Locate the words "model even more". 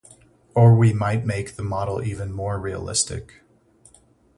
1.63-2.59